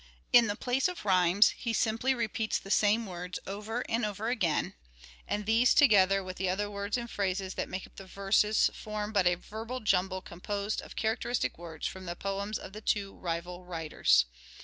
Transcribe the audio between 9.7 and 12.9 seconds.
jumble composed of characteristic words from the poems of the